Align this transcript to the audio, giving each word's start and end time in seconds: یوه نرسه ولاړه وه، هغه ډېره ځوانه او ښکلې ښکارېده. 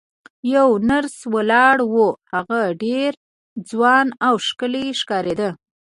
یوه 0.53 0.75
نرسه 0.89 1.23
ولاړه 1.33 1.85
وه، 1.93 2.09
هغه 2.33 2.59
ډېره 2.83 3.17
ځوانه 3.69 4.13
او 4.27 4.35
ښکلې 4.47 4.85
ښکارېده. 4.99 5.49